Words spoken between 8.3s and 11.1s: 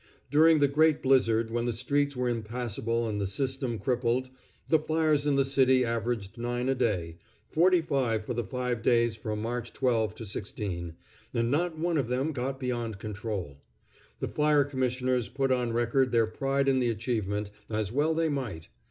the five days from March 12 to 16,